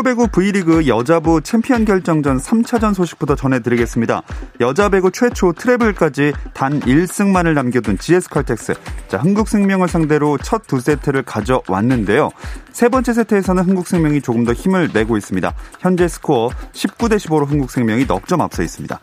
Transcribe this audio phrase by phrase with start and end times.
[0.00, 4.22] 프로 배구 V리그 여자부 챔피언 결정전 3차전 소식부터 전해드리겠습니다.
[4.60, 8.74] 여자 배구 최초 트레블까지 단 1승만을 남겨둔 GS칼텍스.
[9.08, 12.30] 자, 흥국생명을 상대로 첫 두 세트를 가져왔는데요.
[12.72, 15.52] 세 번째 세트에서는 흥국생명이 조금 더 힘을 내고 있습니다.
[15.80, 18.98] 현재 스코어 19대 15로 흥국생명이 넉점 앞서 있습니다.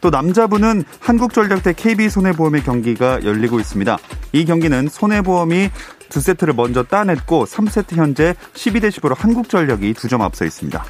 [0.00, 3.98] 또 남자부는 한국전력 대 KB손해보험의 경기가 열리고 있습니다.
[4.32, 5.70] 이 경기는 손해보험이
[6.08, 10.84] 두 세트를 먼저 따냈고 3세트 현재 12대 10으로 한국전력이 두 점 앞서 있습니다.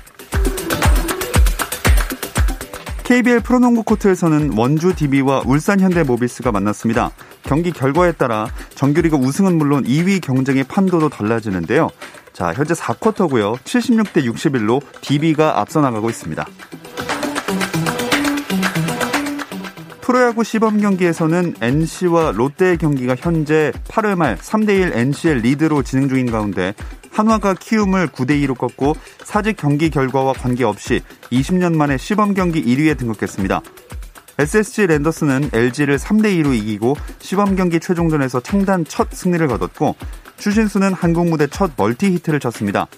[3.05, 7.11] KBL 프로농구 코트에서는 원주 DB와 울산 현대모비스가 만났습니다.
[7.43, 11.89] 경기 결과에 따라 정규리그 우승은 물론 2위 경쟁의 판도도 달라지는데요.
[12.33, 13.59] 자, 현재 4쿼터고요.
[13.59, 16.47] 76대 61로 DB가 앞서 나가고 있습니다.
[20.11, 26.75] 프로야구 시범 경기에서는 NC와 롯데의 경기가 현재 8회 말 3대1 NC의 리드로 진행 중인 가운데
[27.13, 33.61] 한화가 키움을 9대2로 꺾고 사직 경기 결과와 관계없이 20년 만에 시범 경기 1위에 등극했습니다.
[34.41, 39.95] SSG 랜더스는 LG를 3대2로 이기고 시범 경기 최종전에서 창단 첫 승리를 거뒀고
[40.39, 42.89] 추신수는 한국 무대 첫 멀티 히트를 쳤습니다.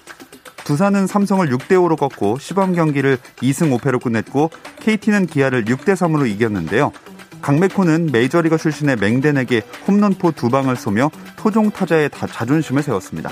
[0.64, 6.92] 두산은 삼성을 6대5로 꺾고 시범 경기를 2승 5패로 끝냈고 KT는 기아를 6대3으로 이겼는데요.
[7.40, 13.30] 강백호는 메이저리거 출신의 멩덴에게 홈런포 두 방을 쏘며 토종 타자의 자존심을 세웠습니다.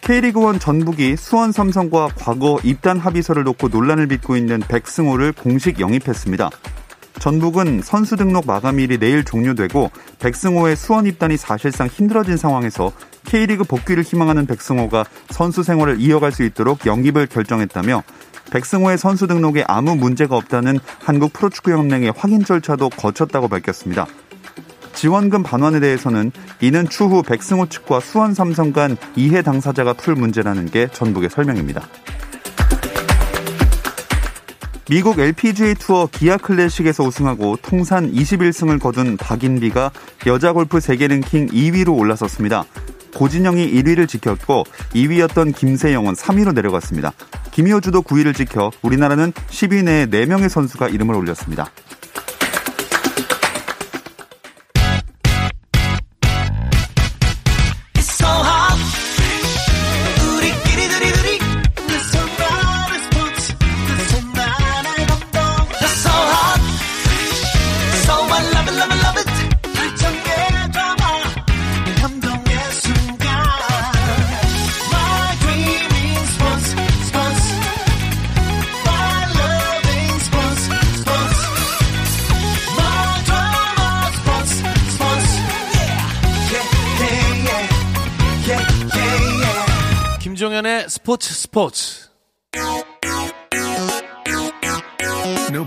[0.00, 6.50] K리그1 전북이 수원 삼성과 과거 입단 합의서를 놓고 논란을 빚고 있는 백승호를 공식 영입했습니다.
[7.20, 12.90] 전북은 선수 등록 마감일이 내일 종료되고 백승호의 수원 입단이 사실상 힘들어진 상황에서
[13.24, 18.02] K리그 복귀를 희망하는 백승호가 선수 생활을 이어갈 수 있도록 영입을 결정했다며
[18.50, 24.06] 백승호의 선수 등록에 아무 문제가 없다는 한국 프로축구연맹의 확인 절차도 거쳤다고 밝혔습니다.
[24.94, 30.88] 지원금 반환에 대해서는 이는 추후 백승호 측과 수원 삼성 간 이해 당사자가 풀 문제라는 게
[30.88, 31.88] 전북의 설명입니다.
[34.90, 39.90] 미국 LPGA 투어 기아 클래식에서 우승하고 통산 21승을 거둔 박인비가
[40.26, 42.64] 여자 골프 세계 랭킹 2위로 올라섰습니다.
[43.14, 44.64] 고진영이 1위를 지켰고
[44.94, 47.12] 2위였던 김세영은 3위로 내려갔습니다.
[47.52, 51.70] 김효주도 9위를 지켜 우리나라는 10위 내에 4명의 선수가 이름을 올렸습니다.
[90.62, 92.08] 김종현의 스포츠 스포츠.
[95.50, 95.66] No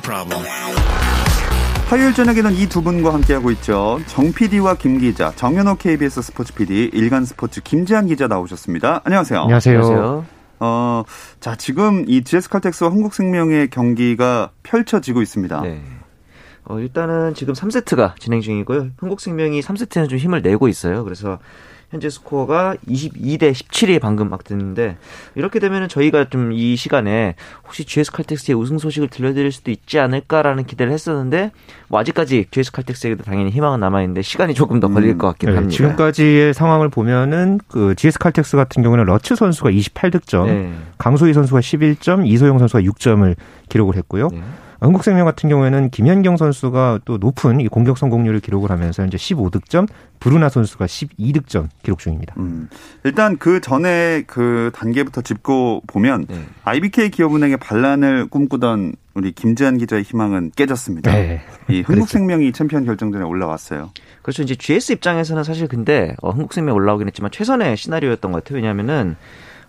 [1.89, 3.99] 화요일 저녁에는 이 두 분과 함께하고 있죠.
[4.07, 9.01] 정 PD와 김 기자, 정현호 KBS 스포츠 PD, 일간 스포츠 김지한 기자 나오셨습니다.
[9.03, 9.41] 안녕하세요.
[9.41, 9.79] 안녕하세요.
[9.79, 10.25] 안녕하세요.
[10.61, 11.03] 어,
[11.39, 15.61] 자, 지금 이 GS칼텍스와 한국생명의 경기가 펼쳐지고 있습니다.
[15.61, 15.83] 네.
[16.63, 18.91] 어, 일단은 지금 3세트가 진행 중이고요.
[18.97, 21.03] 한국생명이 3세트는 좀 힘을 내고 있어요.
[21.03, 21.37] 그래서
[21.95, 24.97] 현재 스코어가 22대 17이 방금 막 됐는데
[25.35, 27.35] 이렇게 되면은 저희가 좀 이 시간에
[27.65, 31.51] 혹시 GS 칼텍스의 우승 소식을 들려드릴 수도 있지 않을까라는 기대를 했었는데
[31.87, 35.49] 뭐 아직까지 GS 칼텍스에게도 당연히 희망은 남아 있는데 시간이 조금 더 걸릴 음, 것 같긴
[35.49, 35.75] 네, 합니다.
[35.75, 40.73] 지금까지의 상황을 보면은 그 GS 칼텍스 같은 경우는 러츠 선수가 28득점, 네.
[40.97, 43.35] 강소희 선수가 11점, 이소영 선수가 6점을
[43.69, 44.29] 기록을 했고요.
[44.31, 44.41] 네.
[44.79, 49.87] 한국생명 같은 경우에는 김현경 선수가 또 높은 이 공격 성공률을 기록을 하면서 현재 15득점,
[50.19, 52.35] 브루나 선수가 12득점 기록 중입니다.
[52.37, 52.69] 음,
[53.03, 56.45] 일단 그 전에 그 단계부터 짚고 보면 네.
[56.63, 61.11] IBK 기업은행의 반란을 꿈꾸던 우리 김지한 기자의 희망은 깨졌습니다.
[61.11, 61.41] 네.
[61.69, 62.57] 이 흥국생명이 그렇죠.
[62.57, 63.91] 챔피언 결정전에 올라왔어요.
[64.21, 64.43] 그렇죠.
[64.43, 68.57] 이제 GS 입장에서는 사실 근데 어, 흥국생명 올라오긴 했지만 최선의 시나리오였던 것 같아요.
[68.57, 69.15] 왜냐하면은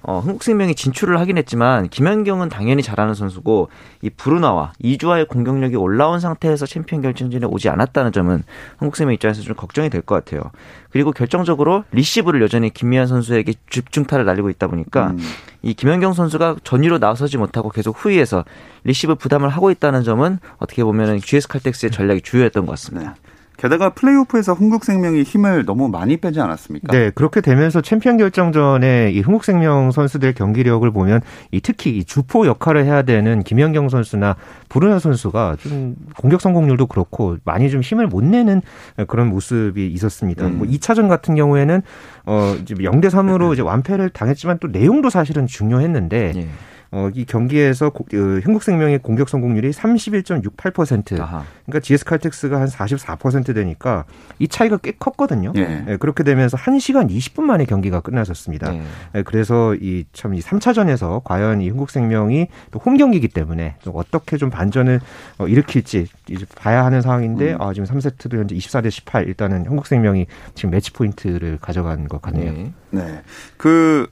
[0.03, 3.69] 어, 흥국생명이 진출을 하긴 했지만 김연경은 당연히 잘하는 선수고
[4.03, 8.45] 이 브루나와 이주아의 공격력이 올라온 상태에서 챔피언 결정전에 오지 않았다는 점은
[8.79, 10.43] 흥국생명 입장에서 좀 걱정이 될 것 같아요.
[10.91, 15.19] 그리고 결정적으로 리시브를 여전히 김미연 선수에게 집중타를 날리고 있다 보니까 음.
[15.63, 18.45] 이 김연경 선수가 전위로 나서지 못하고 계속 후위에서
[18.85, 23.11] 리시브 부담을 하고 있다는 점은 어떻게 보면 GS 칼텍스의 전략이 주효했던 것 같습니다.
[23.11, 23.36] 네.
[23.57, 26.93] 게다가 플레이오프에서 흥국생명이 힘을 너무 많이 빼지 않았습니까?
[26.93, 32.85] 네, 그렇게 되면서 챔피언 결정전에 이 흥국생명 선수들 경기력을 보면 이 특히 이 주포 역할을
[32.85, 34.37] 해야 되는 김연경 선수나
[34.69, 38.61] 부르나 선수가 좀 공격 성공률도 그렇고 많이 좀 힘을 못 내는
[39.07, 40.47] 그런 모습이 있었습니다.
[40.47, 40.59] 음.
[40.59, 41.83] 뭐 2차전 같은 경우에는
[42.27, 46.49] 어 이제 0대 3으로 이제 완패를 당했지만 또 내용도 사실은 중요했는데 네.
[46.97, 51.21] 어, 이 경기에서 고, 그, 흥국생명의 공격 성공률이 31.68%.
[51.21, 51.45] 아하.
[51.67, 54.07] 그러니까 GS 칼텍스가 한 44% 되니까
[54.39, 55.53] 이 차이가 꽤 컸거든요.
[55.57, 55.85] 예.
[55.89, 58.75] 예, 그렇게 되면서 1시간 20분 만에 경기가 끝났었습니다.
[58.75, 58.83] 예.
[59.17, 65.01] 예, 그래서 이참이 3차전에서 과연 이 흥국생명이 또 홈 경기이기 때문에 좀 어떻게 좀 반전을
[65.39, 67.61] 어, 일으킬지 이제 봐야 하는 상황인데 음.
[67.61, 72.53] 아, 지금 3세트도 현재 24대 18 일단은 흥국생명이 지금 매치 포인트를 가져간 것 같네요.
[72.53, 72.73] 네.
[72.91, 73.23] 네.
[73.57, 74.07] 그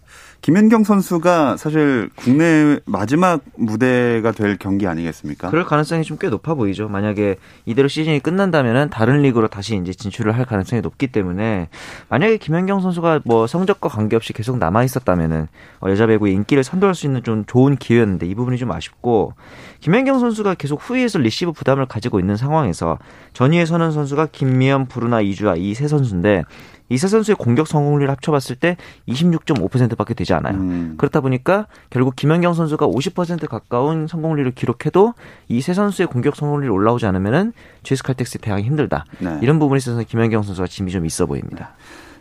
[0.44, 5.48] 김연경 선수가 사실 국내 마지막 무대가 될 경기 아니겠습니까?
[5.48, 6.86] 그럴 가능성이 좀 꽤 높아 보이죠.
[6.88, 11.68] 만약에 이대로 시즌이 끝난다면은 다른 리그로 다시 이제 진출을 할 가능성이 높기 때문에
[12.10, 15.48] 만약에 김연경 선수가 뭐 성적과 관계없이 계속 남아 있었다면은
[15.80, 19.32] 어, 여자 배구의 인기를 선도할 수 있는 좀 좋은 기회였는데 이 부분이 좀 아쉽고
[19.80, 22.98] 김연경 선수가 계속 후위에서 리시브 부담을 가지고 있는 상황에서
[23.32, 26.44] 전위에 서는 선수가 김미연, 브루나, 이주아 이 세 선수인데
[26.90, 28.76] 이 세 선수의 공격 성공률을 합쳐봤을 때
[29.08, 30.54] 26.5%밖에 되지 않아요.
[30.54, 30.94] 음.
[30.98, 35.14] 그렇다 보니까 결국 김연경 선수가 50% 가까운 성공률을 기록해도
[35.48, 37.52] 이 세 선수의 공격 성공률이 올라오지 않으면은
[37.84, 39.06] GS 칼텍스 대항이 힘들다.
[39.18, 39.38] 네.
[39.40, 41.70] 이런 부분에 있어서 김연경 선수가 짐이 좀 있어 보입니다.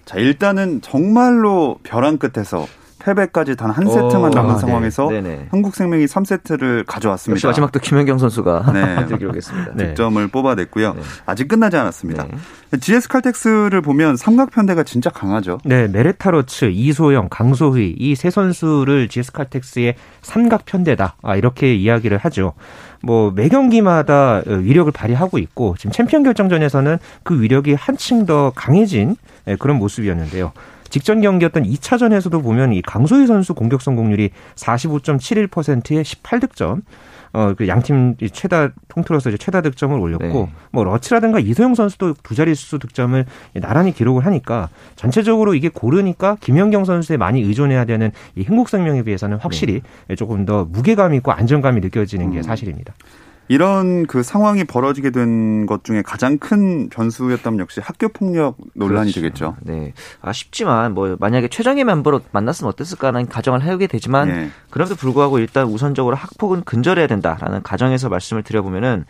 [0.05, 2.65] 자 일단은 정말로 벼랑 끝에서
[3.03, 5.47] 패배까지 단 한 세트만 남은 아, 상황에서 네.
[5.49, 7.35] 흥국생명이 3세트를 가져왔습니다.
[7.35, 9.05] 역시 마지막 또 김연경 선수가 네.
[9.17, 9.71] 기록했습니다.
[9.75, 9.87] 네.
[9.89, 10.93] 득점을 뽑아냈고요.
[10.93, 11.01] 네.
[11.25, 12.25] 아직 끝나지 않았습니다.
[12.25, 12.79] 네.
[12.79, 15.57] GS 칼텍스를 보면 삼각편대가 진짜 강하죠.
[15.65, 22.53] 네, 메레타 러츠, 이소영, 강소휘 이 세 선수를 GS 칼텍스의 삼각편대다 아, 이렇게 이야기를 하죠.
[23.01, 29.15] 뭐 매 경기마다 위력을 발휘하고 있고 지금 챔피언 결정전에서는 그 위력이 한층 더 강해진
[29.47, 30.51] 예, 그런 모습이었는데요.
[30.93, 36.83] 직전 경기였던 2차전에서도 보면 이 강소희 선수 공격 성공률이 45.71%에 18득점.
[37.35, 40.49] 어, 그 양팀 최다 통틀어서 이제 최다 득점을 올렸고, 네.
[40.71, 43.25] 뭐, 러치라든가 이소영 선수도 두 자릿수 득점을
[43.55, 49.81] 나란히 기록을 하니까 전체적으로 이게 고르니까 김연경 선수에 많이 의존해야 되는 이 흥국생명에 비해서는 확실히
[50.07, 50.15] 네.
[50.15, 52.43] 조금 더 무게감 있고 안정감이 느껴지는 게 음.
[52.43, 52.93] 사실입니다.
[53.47, 59.21] 이런 그 상황이 벌어지게 된 것 중에 가장 큰 변수였다면 역시 학교 폭력 논란이 그렇죠.
[59.21, 59.55] 되겠죠.
[59.61, 59.93] 네.
[60.21, 64.49] 아쉽지만 뭐 만약에 최정예 멤버로 만났으면 어땠을까라는 가정을 해오게 되지만 네.
[64.69, 69.05] 그럼에도 불구하고 일단 우선적으로 학폭은 근절해야 된다라는 가정에서 말씀을 드려보면은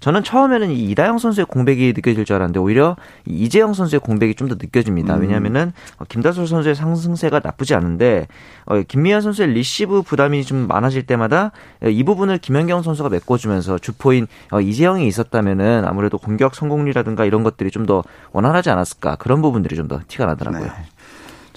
[0.00, 2.96] 저는 처음에는 이 이다영 선수의 공백이 느껴질 줄 알았는데 오히려
[3.26, 5.16] 이재영 선수의 공백이 좀 더 느껴집니다.
[5.16, 5.22] 음.
[5.22, 8.28] 왜냐하면은 어, 김다솔 선수의 상승세가 나쁘지 않은데
[8.64, 11.52] 어, 김미아 선수의 리시브 부담이 좀 많아질 때마다
[11.84, 17.86] 이 부분을 김연경 선수가 메꿔주면서 주포인 어, 이재영이 있었다면은 아무래도 공격 성공률이라든가 이런 것들이 좀
[17.86, 18.02] 더
[18.32, 20.64] 원활하지 않았을까 그런 부분들이 좀 더 티가 나더라고요.
[20.64, 20.72] 네.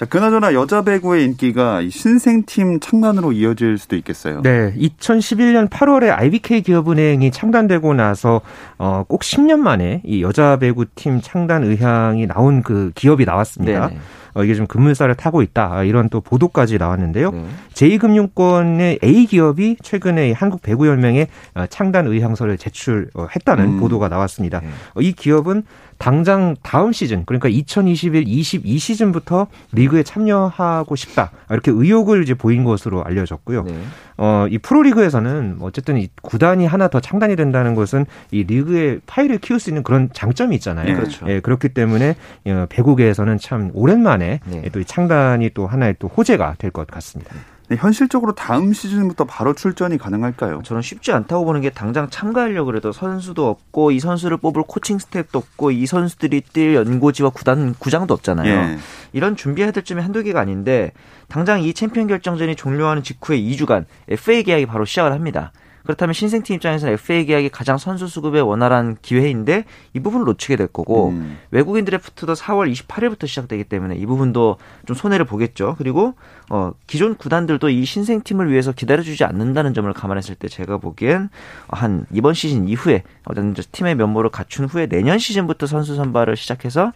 [0.01, 4.42] 자, 그나저나 여자 배구의 인기가 신생팀 창단으로 이어질 수도 있겠어요.
[4.42, 8.42] 네, 2011년 8월에 IBK 기업은행이 창단되고 나서
[8.80, 13.90] 어, 꼭 10년 만에 이 여자 배구팀 창단 의향이 나온 그 기업이 나왔습니다.
[13.90, 13.99] 네네.
[14.33, 17.31] 어, 이게 좀 급물살을 타고 있다 아, 이런 또 보도까지 나왔는데요.
[17.31, 17.45] 네.
[17.73, 23.80] 제2금융권의 A 기업이 최근에 한국 배구 연맹에 어, 창단 의향서를 제출했다는 음.
[23.80, 24.61] 보도가 나왔습니다.
[24.61, 24.68] 네.
[24.95, 25.64] 어, 이 기업은
[26.02, 33.64] 당장 다음 시즌 그러니까 2021-22 시즌부터 리그에 참여하고 싶다 이렇게 의욕을 이제 보인 것으로 알려졌고요.
[33.64, 33.80] 네.
[34.18, 39.60] 어, 이 프로리그에서는 어쨌든 이 구단이 하나 더 창단이 된다는 것은 이 리그의 파일을 키울
[39.60, 40.88] 수 있는 그런 장점이 있잖아요.
[40.88, 40.94] 네.
[40.96, 41.28] 그렇죠.
[41.30, 42.16] 예, 그렇기 때문에
[42.48, 44.70] 어, 배구계에서는 참 오랜만에 네.
[44.70, 47.36] 또이 창단이 또 하나의 또 호재가 될 것 같습니다.
[47.71, 50.61] 네, 현실적으로 다음 시즌부터 바로 출전이 가능할까요?
[50.61, 55.40] 저는 쉽지 않다고 보는 게 당장 참가하려고 해도 선수도 없고 이 선수를 뽑을 코칭 스태프도
[55.40, 58.54] 없고 이 선수들이 뛸 연고지와 구단 구장도 없잖아요.
[58.54, 58.78] 예.
[59.13, 60.92] 이런 준비해야 될 점이 한두 개가 아닌데
[61.30, 65.54] 당장 이 챔피언 결정전이 종료하는 직후에 2주간 FA 계약이 바로 시작을 합니다.
[65.83, 71.09] 그렇다면 신생팀 입장에서는 FA 계약이 가장 선수 수급에 원활한 기회인데 이 부분을 놓치게 될 거고
[71.09, 71.38] 음.
[71.52, 75.76] 외국인 드래프트도 4월 28일부터 시작되기 때문에 이 부분도 좀 손해를 보겠죠.
[75.78, 76.14] 그리고
[76.50, 81.30] 어 기존 구단들도 이 신생팀을 위해서 기다려주지 않는다는 점을 감안했을 때 제가 보기엔
[81.68, 86.92] 한 이번 시즌 이후에 어떤 팀의 면모를 갖춘 후에 내년 시즌부터 선수 선발을 시작해서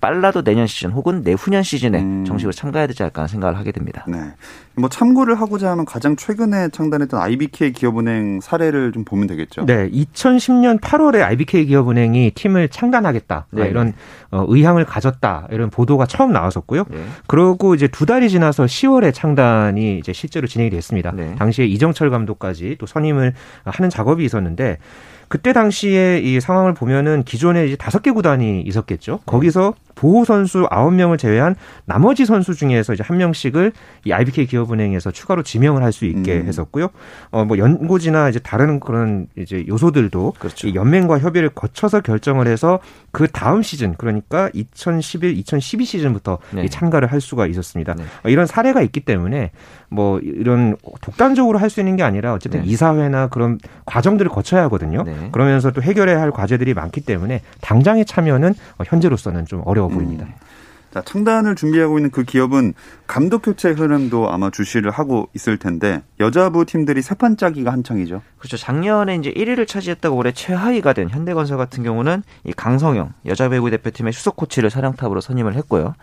[0.00, 2.24] 빨라도 내년 시즌 혹은 내후년 시즌에 음.
[2.24, 4.04] 정식으로 참가해야 되지 않을까 생각을 하게 됩니다.
[4.08, 4.18] 네.
[4.76, 9.66] 뭐 참고를 하고자 하면 가장 최근에 창단했던 IBK 기업은행 사례를 좀 보면 되겠죠.
[9.66, 13.68] 네, 2010년 8월에 IBK 기업은행이 팀을 창단하겠다 네.
[13.68, 13.92] 이런
[14.30, 16.84] 어, 의향을 가졌다 이런 보도가 처음 나왔었고요.
[16.90, 17.04] 네.
[17.26, 21.12] 그러고 이제 두 달이 지나서 10월에 창단이 이제 실제로 진행이 됐습니다.
[21.12, 21.34] 네.
[21.36, 23.34] 당시에 이정철 감독까지 또 선임을
[23.64, 24.78] 하는 작업이 있었는데
[25.34, 29.18] 그때 당시에 이 상황을 보면은 기존에 이제 다섯 개 구단이 있었겠죠.
[29.26, 33.72] 거기서 보호 선수 9명을 제외한 나머지 선수 중에서 이제 한 명씩을
[34.04, 36.46] 이 IBK 기업은행에서 추가로 지명을 할 수 있게 음.
[36.46, 36.88] 했었고요.
[37.30, 40.66] 어 뭐 연고지나 이제 다른 그런 이제 요소들도 그렇죠.
[40.66, 42.80] 이 연맹과 협의를 거쳐서 결정을 해서
[43.12, 46.68] 그 다음 시즌 그러니까 2011, 2012 시즌부터 네.
[46.68, 47.94] 참가를 할 수가 있었습니다.
[47.94, 48.04] 네.
[48.24, 49.50] 어, 이런 사례가 있기 때문에
[49.90, 52.66] 뭐 이런 독단적으로 할 수 있는 게 아니라 어쨌든 네.
[52.68, 55.02] 이사회나 그런 과정들을 거쳐야 하거든요.
[55.04, 55.28] 네.
[55.32, 60.26] 그러면서 또 해결해야 할 과제들이 많기 때문에 당장의 참여는 현재로서는 좀 어려워 보입니다.
[60.26, 60.44] 음.
[60.94, 62.72] 자, 창단을 준비하고 있는 그 기업은
[63.08, 68.22] 감독 교체 흐름도 아마 주시를 하고 있을 텐데 여자부 팀들이 세판 짜기가 한창이죠.
[68.38, 68.56] 그렇죠.
[68.56, 74.12] 작년에 이제 1위를 차지했다고 올해 최하위가 된 현대건설 같은 경우는 이 강성영 여자 배구 대표팀의
[74.12, 75.94] 수석 코치를 사령탑으로 선임을 했고요.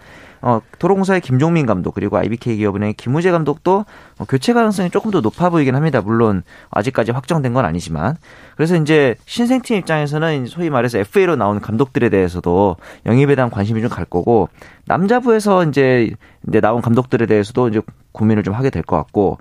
[0.41, 3.85] 어, 도로공사의 김종민 감독 그리고 IBK 기업은행의 김우재 감독도
[4.17, 6.01] 어, 교체 가능성이 조금 더 높아 보이긴 합니다.
[6.01, 8.15] 물론 아직까지 확정된 건 아니지만
[8.55, 14.05] 그래서 이제 신생팀 입장에서는 소위 말해서 FA로 나오는 감독들에 대해서도 영입에 대한 관심이 좀 갈
[14.05, 14.47] 거고
[14.85, 16.11] 남자부에서 이제
[16.47, 19.37] 이제 나온 감독들에 대해서도 이제 고민을 좀 하게 될 것 같고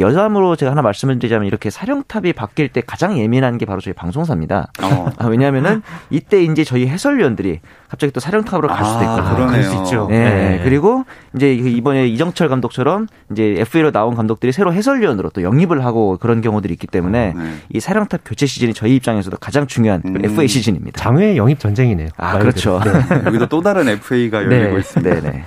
[0.00, 4.70] 여담으로 제가 하나 말씀을 드리자면 이렇게 사령탑이 바뀔 때 가장 예민한 게 바로 저희 방송사입니다.
[4.82, 5.10] 어.
[5.18, 9.44] 아, 왜냐하면은 이때 이제 저희 해설위원들이 갑자기 또 사령탑으로 갈 수도 있거든요.
[9.44, 10.06] 아, 그럴 수 있죠.
[10.10, 10.18] 네.
[10.24, 10.60] 네.
[10.64, 11.04] 그리고
[11.36, 16.72] 이제 이번에 이정철 감독처럼 이제 FA로 나온 감독들이 새로 해설위원으로 또 영입을 하고 그런 경우들이
[16.74, 17.54] 있기 때문에 네.
[17.70, 20.24] 이 사령탑 교체 시즌이 저희 입장에서도 가장 중요한 음.
[20.24, 21.00] FA 시즌입니다.
[21.00, 22.08] 장외 영입 전쟁이네요.
[22.16, 22.80] 아 그렇죠.
[22.84, 22.90] 네.
[23.26, 24.78] 여기도 또 다른 FA가 열리고 네.
[24.80, 25.20] 있습니다.
[25.20, 25.44] 네네.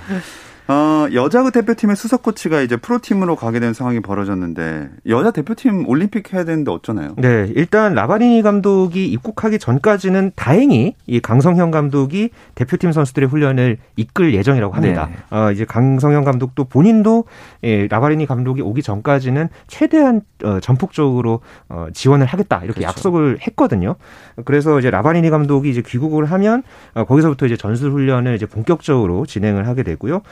[0.68, 6.44] 어, 여자부 대표팀의 수석 코치가 이제 프로팀으로 가게 된 상황이 벌어졌는데 여자 대표팀 올림픽 해야
[6.44, 7.14] 되는데 어쩌나요?
[7.18, 14.74] 네, 일단 라바리니 감독이 입국하기 전까지는 다행히 이 강성현 감독이 대표팀 선수들의 훈련을 이끌 예정이라고
[14.74, 15.08] 합니다.
[15.10, 15.36] 네.
[15.36, 17.24] 어, 이제 강성현 감독도 본인도
[17.62, 22.88] 예, 라바리니 감독이 오기 전까지는 최대한 어, 전폭적으로 어, 지원을 하겠다 이렇게 그렇죠.
[22.88, 23.94] 약속을 했거든요.
[24.44, 29.68] 그래서 이제 라바리니 감독이 이제 귀국을 하면 어, 거기서부터 이제 전술 훈련을 이제 본격적으로 진행을
[29.68, 30.22] 하게 되고요.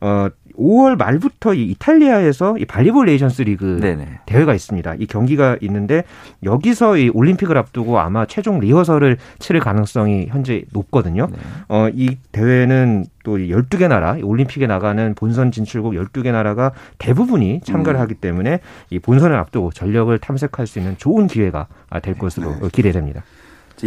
[0.00, 4.20] 어 5월 말부터 이 이탈리아에서 이 발리볼 네이션스 리그 네네.
[4.26, 4.94] 대회가 있습니다.
[4.98, 6.04] 이 경기가 있는데
[6.42, 11.28] 여기서 이 올림픽을 앞두고 아마 최종 리허설을 치를 가능성이 현재 높거든요.
[11.30, 11.38] 네.
[11.68, 18.02] 어, 이 대회는 또 12개 나라, 올림픽에 나가는 본선 진출국 12개 나라가 대부분이 참가를 음.
[18.02, 18.60] 하기 때문에
[18.90, 21.66] 이 본선을 앞두고 전력을 탐색할 수 있는 좋은 기회가
[22.02, 22.68] 될 것으로 네.
[22.72, 23.22] 기대됩니다.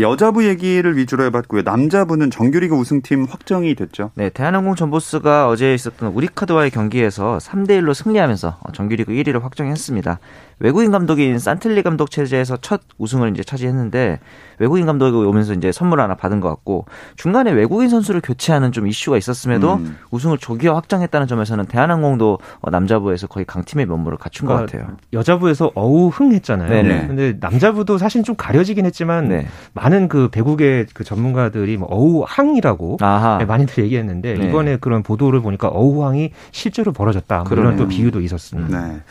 [0.02, 1.62] 여자부 얘기를 위주로 해봤고요.
[1.64, 4.12] 남자부는 정규리그 우승팀 확정이 됐죠.
[4.16, 10.20] 네, 대한항공 전보스가 어제 있었던 우리카드와의 경기에서 3대 1로 승리하면서 정규리그 1위를 확정했습니다.
[10.60, 14.20] 외국인 감독인 산틀리 감독 체제에서 첫 우승을 이제 차지했는데
[14.60, 16.86] 외국인 감독이 오면서 이제 선물 하나 받은 것 같고
[17.18, 19.98] 중간에 외국인 선수를 교체하는 좀 이슈가 있었음에도 음.
[20.12, 24.98] 우승을 조기화 확정했다는 점에서는 대한항공도 어, 남자부에서 거의 강팀의 면모를 갖춘 그러니까 것 같아요.
[25.14, 26.70] 여자부에서 어우흥 했잖아요.
[26.70, 27.08] 네네.
[27.08, 29.48] 근데 남자부도 사실 좀 가려지긴 했지만 네.
[29.74, 32.98] 많은 그 배국의 그 전문가들이 뭐 어우항이라고
[33.40, 34.48] 네, 많이들 얘기했는데 네.
[34.48, 37.44] 이번에 그런 보도를 보니까 어우항이 실제로 벌어졌다.
[37.44, 38.88] 뭐 이런 또 비유도 있었습니다.
[38.88, 39.02] 네.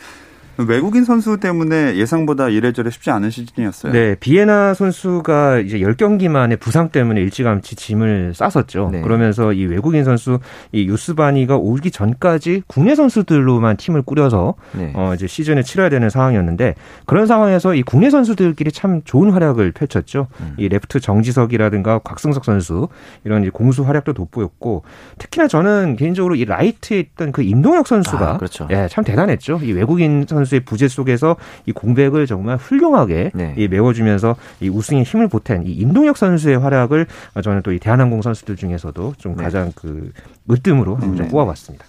[0.57, 3.91] 외국인 선수 때문에 예상보다 이래저래 쉽지 않은 시즌이었어요.
[3.91, 8.89] 네, 비에나 선수가 이제 10경기 만에 부상 때문에 일찌감치 짐을 쌌었죠.
[8.91, 9.01] 네.
[9.01, 10.39] 그러면서 이 외국인 선수
[10.71, 14.93] 이 유스바니가 오기 전까지 국내 선수들로만 팀을 꾸려서 네.
[14.95, 20.27] 어 이제 시즌을 치러야 되는 상황이었는데 그런 상황에서 이 국내 선수들끼리 참 좋은 활약을 펼쳤죠.
[20.39, 20.53] 음.
[20.57, 22.87] 이 레프트 정지석이라든가 곽승석 선수
[23.23, 24.83] 이런 공수 활약도 돋보였고
[25.17, 28.67] 특히나 저는 개인적으로 이 라이트에 있던 그 임동혁 선수가 아, 그렇죠.
[28.71, 29.59] 예, 참 대단했죠.
[29.63, 31.35] 이 외국인 선수 선수의 부재 속에서
[31.65, 33.67] 이 공백을 정말 훌륭하게 네.
[33.67, 37.05] 메워주면서 이 우승에 힘을 보탠 이 임동혁 선수의 활약을
[37.43, 39.43] 저는 또 이 대한항공 선수들 중에서도 좀 네.
[39.43, 40.11] 가장 그
[40.49, 41.15] 으뜸으로 음.
[41.17, 41.85] 좀 꼽아봤습니다.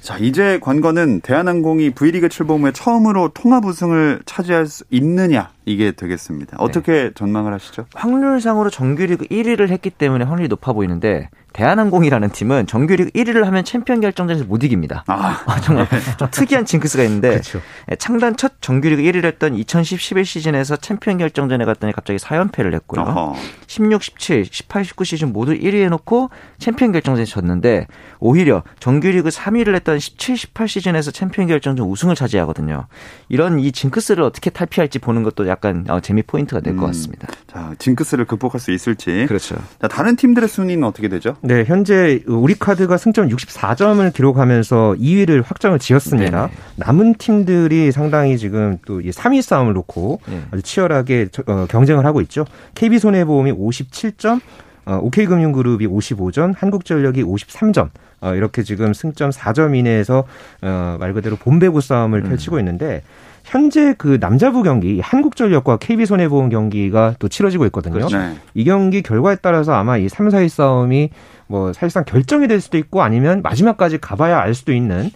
[0.00, 6.56] 자, 이제 관건은 대한항공이 V리그 출범 후에 처음으로 통합 우승을 차지할 수 있느냐 이게 되겠습니다.
[6.58, 7.10] 어떻게 네.
[7.14, 7.84] 전망을 하시죠?
[7.94, 14.44] 확률상으로 정규리그 1위를 했기 때문에 확률이 높아 보이는데 대한항공이라는 팀은 정규리그 1위를 하면 챔피언 결정전에서
[14.46, 15.04] 못 이깁니다.
[15.06, 15.86] 아, 아 정말
[16.18, 17.60] 좀 특이한 징크스가 있는데 그렇죠.
[17.98, 23.02] 창단 첫 정규리그 1위를 했던 2010-11 시즌에서 챔피언 결정전에 갔더니 갑자기 4연패를 했고요.
[23.02, 23.36] 어허.
[23.66, 27.86] 16, 17, 18, 19 시즌 모두 1위 해놓고 챔피언 결정전에 졌는데
[28.18, 32.86] 오히려 정규리그 3위를 했던 17, 18 시즌에서 챔피언 결정전 우승을 차지하거든요.
[33.28, 36.86] 이런 이 징크스를 어떻게 탈피할지 보는 것도 약간 어, 재미 포인트가 될것 음.
[36.86, 37.28] 같습니다.
[37.46, 39.26] 자, 징크스를 극복할 수 있을지.
[39.26, 39.56] 그렇죠.
[39.80, 41.36] 자, 다른 팀들의 순위는 어떻게 되죠?
[41.42, 46.48] 네, 현재 우리 카드가 승점 64점을 기록하면서 2위를 확정을 지었습니다.
[46.48, 46.52] 네네.
[46.76, 50.42] 남은 팀들이 상당히 지금 또 3위 싸움을 놓고 네.
[50.50, 52.44] 아주 치열하게 어, 경쟁을 하고 있죠.
[52.74, 54.40] KB손해보험이 57점,
[54.84, 57.88] 어, OK금융그룹이 55점, 한국전력이 53점.
[58.20, 60.24] 어, 이렇게 지금 승점 4점 이내에서
[60.60, 62.28] 어, 말 그대로 본배구 싸움을 음.
[62.28, 63.02] 펼치고 있는데
[63.44, 67.94] 현재 그 남자부 경기 한국전력과 KB손해보험 경기가 또 치러지고 있거든요.
[67.94, 68.18] 그렇죠.
[68.18, 68.34] 네.
[68.54, 71.10] 이 경기 결과에 따라서 아마 이 3, 4위 싸움이
[71.46, 75.10] 뭐 사실상 결정이 될 수도 있고 아니면 마지막까지 가봐야 알 수도 있는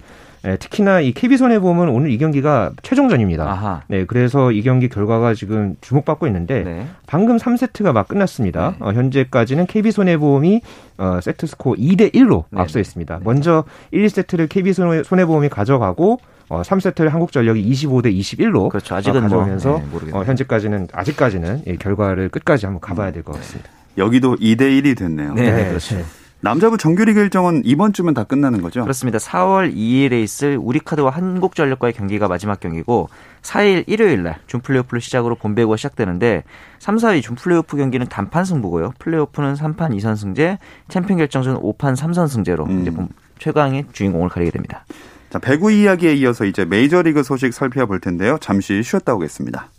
[0.45, 3.45] 네, 특히나 이 KB손해보험은 오늘 이 경기가 최종전입니다.
[3.45, 3.83] 아하.
[3.89, 6.87] 네, 그래서 이 경기 결과가 지금 주목받고 있는데 네.
[7.07, 8.73] 방금 3세트가 막 끝났습니다.
[8.73, 8.77] 네.
[8.81, 10.61] 어, 현재까지는 KB손해보험이
[10.99, 13.21] 어, 세트 스코어 2대 1로 앞서 있습니다.
[13.25, 16.19] 먼저 1, 2세트를 KB손해보험이 가져가고
[16.51, 18.95] 어, 3세트를 한국전력이 25대 21로 그렇죠.
[18.97, 23.33] 아직은 어, 가져오면서 뭐, 네, 어, 현재까지는 아직까지는 이 결과를 끝까지 한번 가봐야 될 것
[23.37, 23.71] 같습니다.
[23.97, 25.33] 여기도 2대 1이 됐네요.
[25.33, 25.97] 네, 네 그렇죠.
[26.45, 28.83] 남자부 정규리그 일정은 이번 주면 다 끝나는 거죠?
[28.83, 29.17] 그렇습니다.
[29.17, 33.09] 4월 2일에 있을 우리카드와 한국전력과의 경기가 마지막 경기고
[33.41, 36.45] 4일 일요일 날 준플레이오프를 시작으로 본배구가 시작되는데
[36.81, 38.93] 3, 4위 준플레이오프 경기는 단판 승부고요.
[38.99, 40.59] 플레이오프는 3판 2선 승제,
[40.89, 42.83] 챔피언 결정전 5판 3선 승제로 음.
[42.83, 42.93] 이제
[43.39, 44.85] 최강의 주인공을 가리게 됩니다.
[45.31, 48.37] 자, 배구 이야기에 이어서 이제 메이저리그 소식 살펴볼 텐데요.
[48.43, 49.71] 잠시 쉬었다 오겠습니다.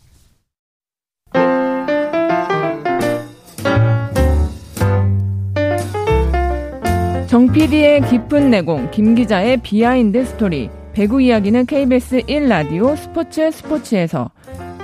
[7.56, 10.70] PD의 깊은 내공, 김 기자의 비하인드 스토리.
[10.92, 14.30] 배구 이야기는 KBS 1라디오 스포츠 스포츠에서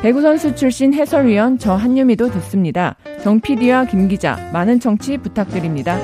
[0.01, 2.95] 배구 선수 출신 해설위원 저 한유미도 듣습니다.
[3.21, 5.99] 정 PD와 김 기자 많은 청취 부탁드립니다.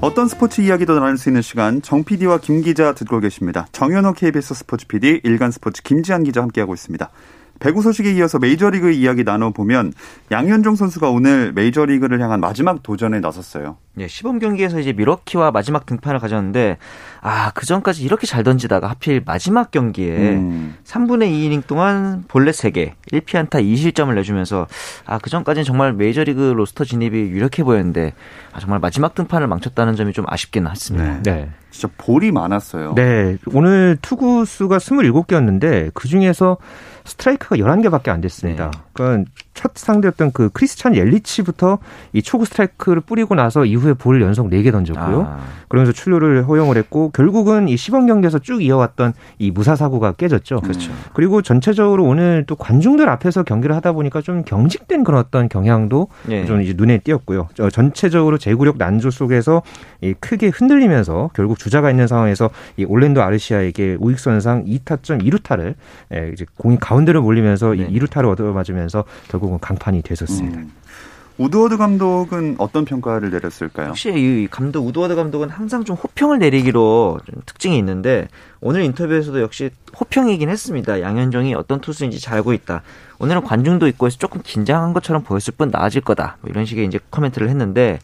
[0.00, 3.68] 어떤 스포츠 이야기도 나눌 수 있는 시간 정 PD와 김 기자 듣고 계십니다.
[3.70, 7.08] 정현호 KBS 스포츠 PD, 일간 스포츠 김지한 기자 함께하고 있습니다.
[7.58, 9.92] 배구 소식에 이어서 메이저리그 이야기 나눠보면
[10.30, 13.76] 양현종 선수가 오늘 메이저리그를 향한 마지막 도전에 나섰어요.
[13.94, 16.78] 네, 시범 경기에서 이제 미러키와 마지막 등판을 가졌는데
[17.20, 20.76] 아, 그 전까지 이렇게 잘 던지다가 하필 마지막 경기에 음.
[20.84, 24.68] 3분의 2이닝 동안 볼넷 3개, 1피안타 2실점을 내주면서
[25.04, 28.12] 아, 그 전까지는 정말 메이저리그 로스터 진입이 유력해 보였는데
[28.52, 31.20] 아, 정말 마지막 등판을 망쳤다는 점이 좀 아쉽긴 했습니다.
[31.22, 31.22] 네.
[31.22, 31.50] 네.
[31.70, 32.94] 진짜 볼이 많았어요.
[32.94, 33.36] 네.
[33.52, 36.56] 오늘 투구 수가 27개였는데 그 중에서
[37.08, 38.70] 스트라이크가 11개밖에 안 됐습니다.
[38.70, 38.87] 네.
[39.04, 41.78] 그러니까 첫 상대였던 그 크리스찬 옐리치부터
[42.12, 45.22] 이 초구 스트라이크를 뿌리고 나서 이후에 볼 연속 4개 던졌고요.
[45.22, 45.38] 아.
[45.68, 50.60] 그러면서 출루를 허용을 했고 결국은 이 시범 경기에서 쭉 이어왔던 이 무사 사고가 깨졌죠.
[50.60, 50.92] 그렇죠.
[51.12, 56.46] 그리고 전체적으로 오늘 또 관중들 앞에서 경기를 하다 보니까 좀 경직된 그런 어떤 경향도 네.
[56.46, 57.48] 좀 이제 눈에 띄었고요.
[57.72, 59.62] 전체적으로 제구력 난조 속에서
[60.00, 65.74] 이 크게 흔들리면서 결국 주자가 있는 상황에서 이 올랜도 아르시아에게 우익선상 2타점 2루타를
[66.14, 67.88] 예, 이제 공이 가운데로 몰리면서 네.
[67.90, 70.58] 이 2루타를 얻어맞으면서 결국 결국은 강판이 됐었습니다.
[70.58, 70.72] 음.
[71.38, 73.90] 우드워드 감독은 어떤 평가를 내렸을까요?
[73.90, 78.26] 혹시 이 감독 우드워드 감독은 항상 좀 호평을 내리기로 좀 특징이 있는데
[78.60, 79.70] 오늘 인터뷰에서도 역시
[80.00, 81.00] 호평이긴 했습니다.
[81.00, 82.82] 양현종이 어떤 투수인지 잘 알고 있다.
[83.20, 86.38] 오늘은 관중도 있고 해서 조금 긴장한 것처럼 보였을 뿐 나아질 거다.
[86.40, 88.00] 뭐 이런 식의 이제 코멘트를 했는데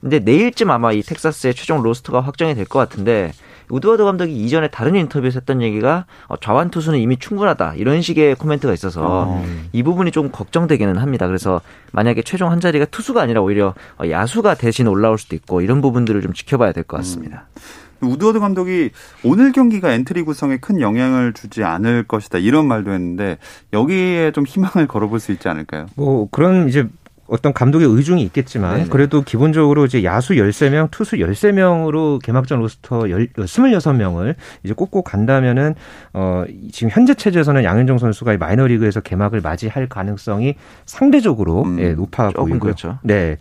[0.00, 3.32] 근데 내일쯤 아마 이 텍사스의 최종 로스터가 확정이 될 것 같은데
[3.68, 8.72] 우드워드 감독이 이전에 다른 인터뷰에서 했던 얘기가 어, 좌완 투수는 이미 충분하다 이런 식의 코멘트가
[8.74, 9.44] 있어서 어.
[9.72, 11.26] 이 부분이 좀 걱정되기는 합니다.
[11.26, 11.60] 그래서
[11.92, 16.20] 만약에 최종 한 자리가 투수가 아니라 오히려 어, 야수가 대신 올라올 수도 있고 이런 부분들을
[16.22, 17.46] 좀 지켜봐야 될 것 같습니다.
[17.56, 17.60] 음.
[18.02, 18.90] 우드워드 감독이
[19.24, 23.38] 오늘 경기가 엔트리 구성에 큰 영향을 주지 않을 것이다 이런 말도 했는데
[23.72, 25.86] 여기에 좀 희망을 걸어볼 수 있지 않을까요?
[25.96, 26.86] 뭐 그런 이제
[27.28, 28.88] 어떤 감독의 의중이 있겠지만 네네.
[28.88, 35.74] 그래도 기본적으로 이제 야수 13명, 투수 13명으로 개막전 로스터 26명을 이제 꼽고 간다면은
[36.12, 42.60] 어 지금 현재 체제에서는 양현종 선수가 마이너리그에서 개막을 맞이할 가능성이 상대적으로 음, 예, 높아 보이고요.
[42.60, 42.98] 그렇죠.
[43.02, 43.36] 네.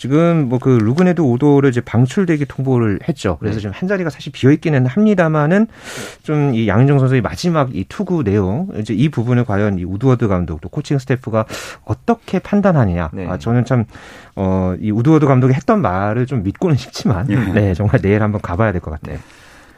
[0.00, 3.36] 지금 뭐 그 루그네드 오도어를 이제 방출대기 통보를 했죠.
[3.38, 3.60] 그래서 네.
[3.60, 5.66] 지금 한 자리가 사실 비어 있기는 합니다만은
[6.22, 10.60] 좀 이 양현종 선수의 마지막 이 투구 내용 이제 이 부분을 과연 이 우드워드 감독
[10.62, 11.44] 또 코칭 스태프가
[11.84, 13.10] 어떻게 판단하느냐.
[13.12, 13.26] 네.
[13.26, 13.84] 아, 저는 참,
[14.36, 17.36] 어, 이 우드워드 감독이 했던 말을 좀 믿고는 싶지만, 예.
[17.36, 19.16] 네, 정말 내일 한번 가봐야 될 것 같아요.
[19.16, 19.22] 네.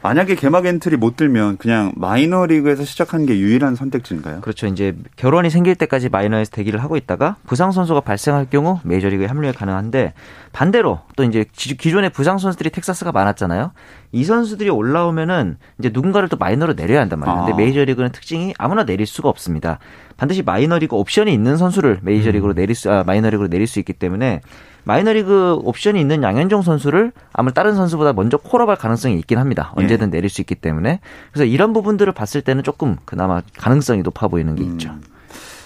[0.03, 4.41] 만약에 개막 엔트리 못 들면 그냥 마이너 리그에서 시작하는 게 유일한 선택지인가요?
[4.41, 4.67] 그렇죠.
[4.67, 9.57] 이제 결원이 생길 때까지 마이너에서 대기를 하고 있다가 부상 선수가 발생할 경우 메이저 리그에 합류가
[9.57, 10.13] 가능한데
[10.51, 13.71] 반대로 또 이제 기존의 부상 선수들이 텍사스가 많았잖아요.
[14.11, 17.45] 이 선수들이 올라오면은 이제 누군가를 또 마이너로 내려야 한단 말이에요.
[17.45, 17.55] 근데 아.
[17.55, 19.79] 메이저 리그는 특징이 아무나 내릴 수가 없습니다.
[20.23, 22.55] 반드시 마이너리그 옵션이 있는 선수를 메이저리그로 음.
[22.55, 24.39] 내릴 수 아, 마이너리그로 내릴 수 있기 때문에
[24.85, 29.73] 마이너리그 옵션이 있는 양현종 선수를 아마 다른 선수보다 먼저 콜업할 가능성이 있긴 합니다.
[29.75, 30.17] 언제든 네.
[30.17, 31.01] 내릴 수 있기 때문에
[31.33, 34.71] 그래서 이런 부분들을 봤을 때는 조금 그나마 가능성이 높아 보이는 게 음.
[34.71, 34.95] 있죠.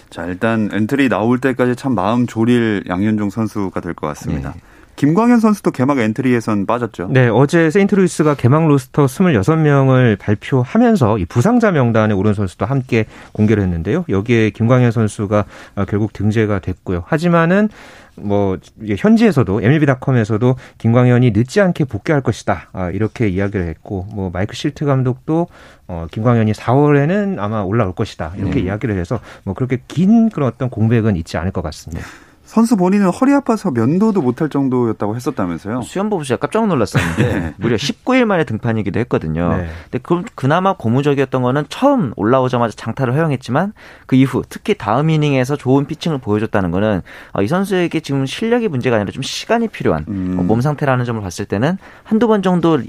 [0.10, 4.54] 자 일단 엔트리 나올 때까지 참 마음 졸일 양현종 선수가 될 것 같습니다.
[4.54, 4.60] 네.
[4.98, 7.08] 김광현 선수도 개막 엔트리에선 빠졌죠.
[7.12, 14.06] 네, 어제 세인트루이스가 개막 로스터 26명을 발표하면서 이 부상자 명단에 오른 선수도 함께 공개를 했는데요.
[14.10, 17.04] 여기에 김광현 선수가 어, 결국 등재가 됐고요.
[17.06, 17.70] 하지만은
[18.16, 18.58] 뭐
[18.98, 25.48] 현지에서도 MLB.com에서도 김광현이 늦지 않게 복귀할 것이다 아, 이렇게 이야기를 했고 뭐 마이크 실트 감독도
[25.88, 28.66] 어, 김광현이 4월에는 아마 올라올 것이다 이렇게 음.
[28.66, 32.04] 이야기를 해서 뭐 그렇게 긴 그런 어떤 공백은 있지 않을 것 같습니다.
[32.48, 35.82] 선수 본인은 허리 아파서 면도도 못할 정도였다고 했었다면서요?
[35.82, 37.54] 수현 보고 제가 깜짝 놀랐었는데 네.
[37.58, 39.50] 무려 19일 만에 등판이기도 했거든요.
[39.58, 39.68] 네.
[39.84, 43.74] 근데 그, 그나마 고무적이었던 거는 처음 올라오자마자 장타를 허용했지만
[44.06, 47.02] 그 이후 특히 다음 이닝에서 좋은 피칭을 보여줬다는 거는
[47.34, 50.38] 어, 이 선수에게 지금 실력이 문제가 아니라 좀 시간이 필요한 음.
[50.40, 52.80] 어, 몸 상태라는 점을 봤을 때는 한두 번 정도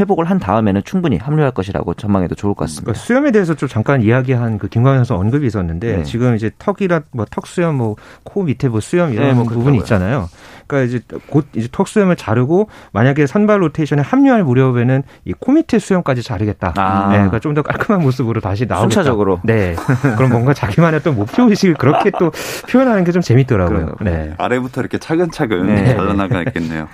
[0.00, 2.84] 회복을 한 다음에는 충분히 합류할 것이라고 전망해도 좋을 것 같습니다.
[2.92, 6.02] 그러니까 수염에 대해서 좀 잠깐 이야기한 그 김광현 선수 언급이 있었는데 네.
[6.04, 9.78] 지금 이제 턱이라 뭐 턱 수염, 뭐 코 밑에 뭐 수염 이런 네, 뭐 부분이
[9.78, 10.28] 있잖아요.
[10.66, 15.78] 그러니까 이제 곧 이제 턱 수염을 자르고 만약에 선발 로테이션에 합류할 무렵에는 이 코 밑에
[15.78, 16.72] 수염까지 자르겠다.
[16.76, 17.08] 아.
[17.10, 18.82] 네, 그러니까 좀 더 깔끔한 모습으로 다시 나오겠다.
[18.90, 19.40] 순차적으로.
[19.44, 19.76] 네.
[20.16, 22.30] 그럼 뭔가 자기만의 또 목표 의식을 그렇게 또
[22.70, 23.94] 표현하는 게 좀 재밌더라고요.
[24.00, 24.34] 네.
[24.38, 25.94] 아래부터 이렇게 차근차근 네.
[25.94, 26.88] 밟아나가겠네요.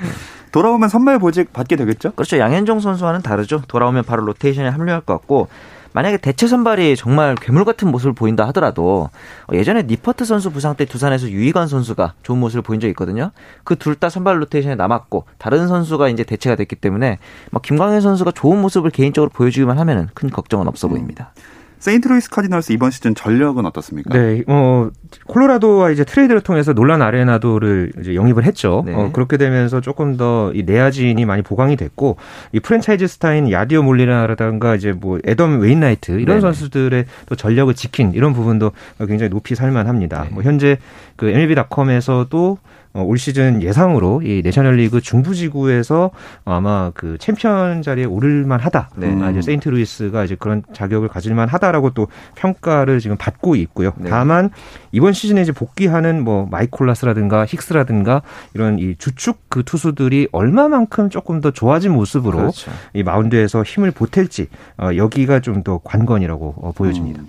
[0.52, 2.12] 돌아오면 선발 보직 받게 되겠죠?
[2.12, 2.38] 그렇죠.
[2.38, 3.62] 양현종 선수와는 다르죠.
[3.68, 5.48] 돌아오면 바로 로테이션에 합류할 것 같고
[5.92, 9.10] 만약에 대체 선발이 정말 괴물 같은 모습을 보인다 하더라도
[9.52, 13.32] 예전에 니퍼트 선수 부상 때 두산에서 유희관 선수가 좋은 모습을 보인 적이 있거든요.
[13.64, 17.18] 그 둘 다 선발 로테이션에 남았고 다른 선수가 이제 대체가 됐기 때문에
[17.50, 20.90] 막 김광현 선수가 좋은 모습을 개인적으로 보여주기만 하면은 큰 걱정은 없어 음.
[20.92, 21.32] 보입니다.
[21.80, 24.16] 세인트루이스 카디널스 이번 시즌 전력은 어떻습니까?
[24.16, 24.90] 네, 어
[25.26, 28.84] 콜로라도와 이제 트레이드를 통해서 놀란 아레나도를 이제 영입을 했죠.
[28.86, 28.94] 네.
[28.94, 32.16] 어, 그렇게 되면서 조금 더 이 내야진이 많이 보강이 됐고
[32.52, 38.12] 이 프랜차이즈 스타인 야디어 몰리나라든가 이제 뭐 애덤 웨인라이트 이런 네 선수들의 또 전력을 지킨
[38.14, 38.72] 이런 부분도
[39.06, 40.24] 굉장히 높이 살만합니다.
[40.24, 40.30] 네.
[40.30, 40.78] 뭐 현재
[41.16, 42.58] 그 MLB.com에서도
[42.92, 46.10] 어, 올 시즌 예상으로 이 내셔널리그 중부지구에서
[46.44, 48.90] 아마 그 챔피언 자리에 오를만 하다.
[48.96, 49.16] 네.
[49.22, 53.92] 아, 이제 세인트루이스가 이제 그런 자격을 가질만 하다라고 또 평가를 지금 받고 있고요.
[53.96, 54.10] 네.
[54.10, 54.50] 다만
[54.90, 58.22] 이번 시즌에 이제 복귀하는 뭐 마이콜라스라든가 힉스라든가
[58.54, 62.72] 이런 이 주축 그 투수들이 얼마만큼 조금 더 좋아진 모습으로 그렇죠.
[62.92, 64.48] 이 마운드에서 힘을 보탤지
[64.78, 67.20] 어, 여기가 좀 더 관건이라고 어, 보여집니다.
[67.20, 67.28] 음.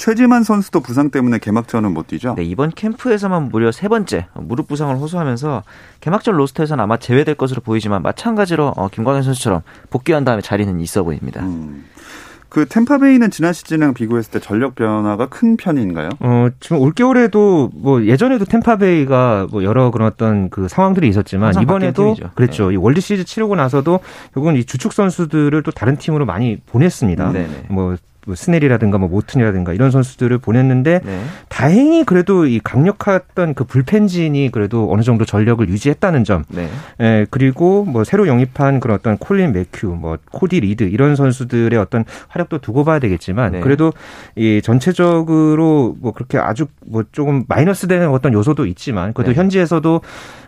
[0.00, 2.34] 최지만 선수도 부상 때문에 개막전은 못 뛰죠.
[2.34, 5.62] 네, 이번 캠프에서만 무려 세 번째 무릎 부상을 호소하면서
[6.00, 9.60] 개막전 로스터에서는 아마 제외될 것으로 보이지만 마찬가지로 어, 김광현 선수처럼
[9.90, 11.42] 복귀한 다음에 자리는 있어 보입니다.
[11.42, 11.84] 음.
[12.48, 16.08] 그 템파베이는 지난 시즌이랑 비교했을 때 전력 변화가 큰 편인가요?
[16.18, 22.68] 어, 지금 올겨울에도 뭐 예전에도 템파베이가 뭐 여러 그런 어떤 그 상황들이 있었지만 이번에도 그랬죠.
[22.68, 22.74] 네.
[22.74, 24.00] 이 월드 시리즈 치르고 나서도
[24.32, 27.32] 결국은 이 주축 선수들을 또 다른 팀으로 많이 보냈습니다.
[27.32, 27.66] 네네.
[27.68, 27.96] 뭐
[28.30, 31.22] 뭐 스넬이라든가 뭐 모튼이라든가 이런 선수들을 보냈는데 네.
[31.48, 36.44] 다행히 그래도 이 강력했던 그 불펜진이 그래도 어느 정도 전력을 유지했다는 점.
[36.48, 36.68] 네.
[37.00, 42.04] 예, 그리고 뭐 새로 영입한 그런 어떤 콜린 맥휴, 뭐 코디 리드 이런 선수들의 어떤
[42.28, 43.60] 활약도 두고 봐야 되겠지만 네.
[43.60, 43.92] 그래도
[44.36, 49.38] 이 전체적으로 뭐 그렇게 아주 뭐 조금 마이너스 되는 어떤 요소도 있지만 그래도 네.
[49.38, 50.00] 현지에서도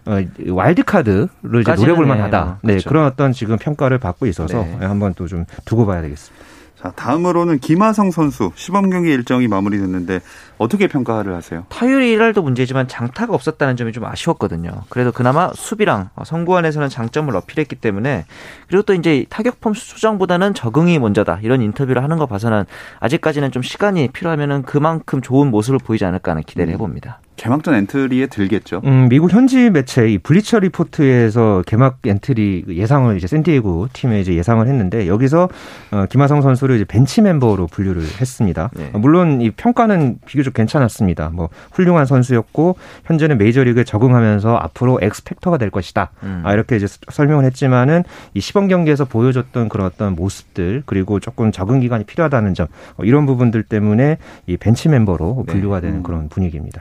[0.05, 1.29] 어, 와일드카드를
[1.63, 2.59] 이제 노려볼 만하다.
[2.63, 2.89] 네, 그렇죠.
[2.89, 4.87] 그런 어떤 지금 평가를 받고 있어서 네.
[4.87, 6.45] 한번 또 좀 두고 봐야 되겠습니다.
[6.83, 10.21] 자, 다음으로는 김하성 선수 시범 경기 일정이 마무리됐는데
[10.59, 11.65] 어떻게 평가를 하세요?
[11.69, 14.71] 타율이 1할도 문제지만 장타가 없었다는 점이 좀 아쉬웠거든요.
[14.89, 18.25] 그래도 그나마 수비랑 선구안에서는 장점을 어필했기 때문에
[18.67, 22.65] 그리고 또 이제 타격폼 수정보다는 적응이 먼저다 이런 인터뷰를 하는 거 봐서는
[22.99, 26.75] 아직까지는 좀 시간이 필요하면은 그만큼 좋은 모습을 보이지 않을까 하는 기대를 음.
[26.75, 27.21] 해봅니다.
[27.43, 28.83] 개막전 엔트리에 들겠죠.
[28.85, 34.65] 음, 미국 현지 매체 이 블리처 리포트에서 개막 엔트리 예상을 이제 샌디에고 팀에 이제 예상을
[34.65, 35.49] 했는데 여기서
[35.91, 38.71] 어, 김하성 선수를 이제 벤치 멤버로 분류를 했습니다.
[38.75, 38.91] 네.
[38.93, 41.31] 어, 물론 이 평가는 비교적 괜찮았습니다.
[41.31, 42.77] 뭐 훌륭한 선수였고
[43.07, 46.13] 현재는 메이저리그에 적응하면서 앞으로 X-factor가 될 것이다.
[46.23, 46.43] 음.
[46.45, 51.81] 아, 이렇게 이제 설명을 했지만은 이 시범 경기에서 보여줬던 그런 어떤 모습들 그리고 조금 적응
[51.81, 56.03] 기간이 필요하다는 점 어, 이런 부분들 때문에 이 벤치 멤버로 분류가 되는 네.
[56.05, 56.81] 그런 분위기입니다.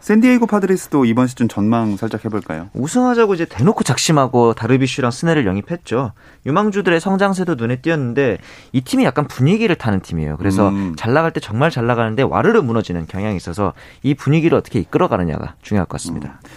[0.00, 2.70] 샌디에이고 파드레스도 이번 시즌 전망 살짝 해볼까요?
[2.74, 6.12] 우승하자고 이제 대놓고 작심하고 다르비슈랑 스네를 영입했죠.
[6.46, 8.38] 유망주들의 성장세도 눈에 띄었는데
[8.72, 10.36] 이 팀이 약간 분위기를 타는 팀이에요.
[10.36, 10.94] 그래서 음.
[10.96, 15.86] 잘 나갈 때 정말 잘 나가는데 와르르 무너지는 경향이 있어서 이 분위기를 어떻게 이끌어가느냐가 중요할
[15.86, 16.40] 것 같습니다.
[16.42, 16.48] 음.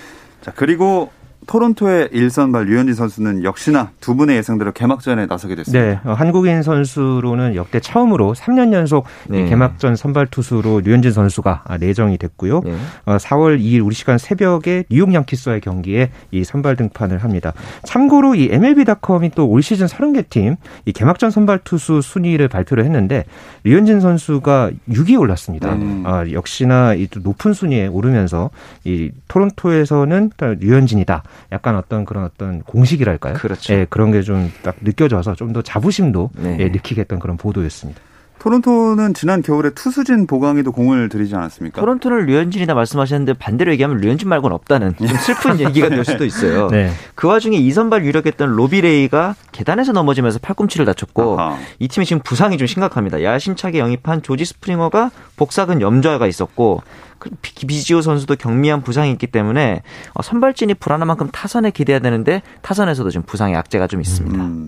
[0.41, 1.12] 자 그리고
[1.47, 5.84] 토론토의 일선발 류현진 선수는 역시나 두 분의 예상대로 개막전에 나서게 됐습니다.
[5.86, 9.45] 네, 어, 한국인 선수로는 역대 처음으로 3년 연속 네.
[9.45, 12.62] 개막전 선발 투수로 류현진 선수가 내정이 됐고요.
[12.62, 12.75] 네.
[13.06, 17.54] 4월 어, 2일 우리 시간 새벽에 뉴욕 양키스와의 경기에 이 선발 등판을 합니다.
[17.84, 23.25] 참고로 이 MLB.com이 또 올 시즌 30개 팀 이 개막전 선발 투수 순위를 발표를 했는데
[23.63, 25.73] 류현진 선수가 6위에 올랐습니다.
[25.73, 26.04] 음.
[26.06, 28.49] 아, 역시나 이 높은 순위에 오르면서
[28.84, 31.23] 이 토론토에서는 류현진이다.
[31.52, 33.34] 약간 어떤 그런 어떤 공식이랄까요?
[33.36, 33.74] 그렇죠.
[33.74, 36.58] 예, 그런 게 좀 딱 느껴져서 좀 더 자부심도 네.
[36.60, 38.00] 예, 느끼게 했던 그런 보도였습니다.
[38.41, 41.80] 토론토는 지난 겨울에 투수진 보강에도 공을 들이지 않았습니까?
[41.80, 46.67] 토론토는 류현진이다 말씀하셨는데 반대로 얘기하면 류현진 말고는 없다는 좀 슬픈 얘기가 될 수도 있어요.
[46.69, 46.89] 네.
[47.13, 51.60] 그 와중에 이선발 유력했던 로비레이가 계단에서 넘어지면서 팔꿈치를 다쳤고 아하.
[51.77, 53.21] 이 팀이 지금 부상이 좀 심각합니다.
[53.21, 56.82] 야심차게 영입한 조지 스프링어가 복사근 염좌가 있었고
[57.19, 59.84] 그 비지오 선수도 경미한 부상이 있기 때문에
[60.15, 64.43] 어, 선발진이 불안한 만큼 타선에 기대해야 되는데 타선에서도 지금 부상의 악재가 좀 있습니다.
[64.43, 64.65] 음.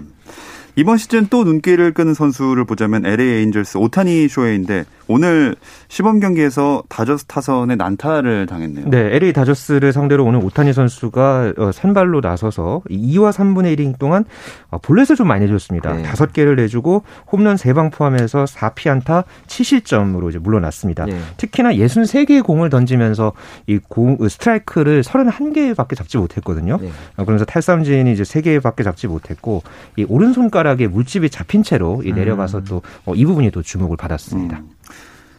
[0.76, 5.56] 이번 시즌 또 눈길을 끄는 선수를 보자면 LA 에인절스 오타니 쇼헤이인데 오늘
[5.88, 8.90] 시범 경기에서 다저스 타선에 난타를 당했네요.
[8.90, 14.26] 네, LA 다저스를 상대로 오늘 오타니 선수가 어, 선발로 나서서 2와 3분의 1이닝 동안
[14.72, 15.94] 어, 볼넷을 좀 많이 줬습니다.
[15.94, 16.04] 네.
[16.04, 21.06] 5개를 내주고 홈런 3방 포함해서 4피안타 7실점으로 이제 물러났습니다.
[21.06, 21.20] 네.
[21.38, 23.34] 특히나 63개의 공을 던지면서
[23.68, 26.80] 이 공, 스트라이크를 31개밖에 잡지 못했거든요.
[26.82, 26.88] 네.
[27.18, 29.62] 어, 그러면서 탈삼진이 이제 3개밖에 잡지 못했고
[29.98, 32.82] 이 오른손가락 에 물집이 잡힌 채로 이 내려가서 음.
[33.06, 34.58] 또이 부분이 또 주목을 받았습니다.
[34.58, 34.70] 음.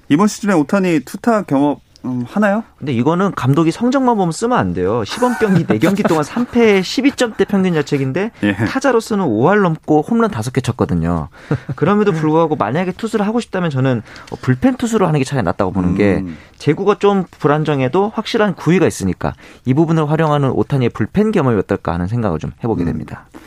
[0.09, 2.63] 이번 시즌에 오타니 투타 경험 음, 하나요?
[2.79, 5.05] 근데 이거는 감독이 성적만 보면 쓰면 안 돼요.
[5.05, 8.53] 시범 경기 4경기 동안 3패 12점대 평균 자책인데 예.
[8.53, 11.29] 타자로서는 5할 넘고 홈런 5개 쳤거든요.
[11.77, 14.03] 그럼에도 불구하고 만약에 투수를 하고 싶다면 저는
[14.43, 16.37] 불펜 투수로 하는 게 차라리 낫다고 보는 게 음.
[16.59, 19.33] 제구가 좀 불안정해도 확실한 구위가 있으니까
[19.65, 22.87] 이 부분을 활용하는 오타니의 불펜 겸업이 어떨까 하는 생각을 좀 해보게 음.
[22.87, 23.27] 됩니다.
[23.35, 23.41] 음.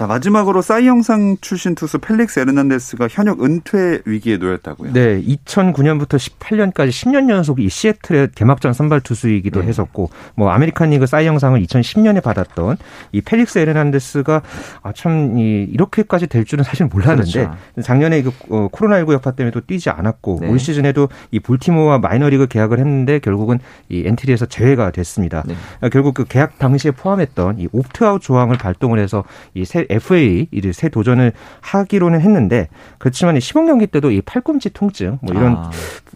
[0.00, 4.94] 자, 마지막으로 사이 영 상 출신 투수 펠릭스 에르난데스가 현역 은퇴 위기에 놓였다고요.
[4.94, 9.66] 네, 2009년부터 18년까지 10년 연속 이 시애틀의 개막전 선발 투수이기도 네.
[9.66, 12.78] 했었고 뭐 아메리칸 리그 사이 영 상을 2010년에 받았던
[13.12, 14.40] 이 펠릭스 에르난데스가
[14.82, 17.82] 아, 참 이, 이렇게까지 될 줄은 사실 몰랐는데 그렇죠.
[17.82, 20.48] 작년에 그 어, 코로나19 여파 때문에 또 뛰지 않았고 네.
[20.48, 23.58] 올 시즌에도 이 볼티모어와 마이너리그 계약을 했는데 결국은
[23.90, 25.42] 이 엔트리에서 제외가 됐습니다.
[25.46, 25.54] 네.
[25.82, 30.72] 아, 결국 그 계약 당시에 포함했던 이 opt-out 조항을 발동을 해서 이 새 FA 이제
[30.72, 35.70] 새 도전을 하기로는 했는데 그렇지만 시범 경기 때도 이 팔꿈치 통증 뭐 이런 아.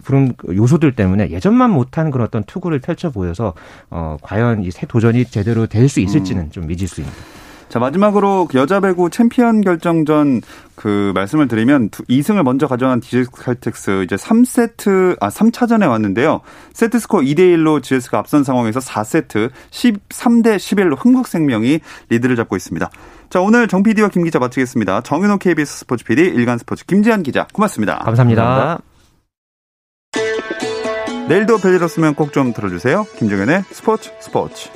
[0.04, 3.54] 그런 요소들 때문에 예전만 못한 그런 어떤 투구를 펼쳐 보여서
[3.90, 6.50] 어 과연 이 새 도전이 제대로 될 수 있을지는 음.
[6.50, 7.43] 좀 미지수입니다.
[7.68, 10.42] 자, 마지막으로 여자 배구 챔피언 결정전
[10.76, 16.40] 그 말씀을 드리면 2승을 먼저 가져간 GS칼텍스 이제 3세트 아 3차전에 왔는데요.
[16.72, 22.88] 세트 스코어 2대 1로 GS가 앞선 상황에서 4세트 13대 11로 흥국생명이 리드를 잡고 있습니다.
[23.30, 25.00] 자, 오늘 정 PD와 김 기자 마치겠습니다.
[25.00, 27.48] 정윤호 KBS 스포츠 PD, 일간 스포츠 김지한 기자.
[27.52, 27.98] 고맙습니다.
[27.98, 28.44] 감사합니다.
[28.44, 28.84] 감사합니다.
[31.28, 33.06] 내일도 별일 없으면 꼭 좀 들어주세요.
[33.18, 34.68] 김종현의 스포츠 스포츠.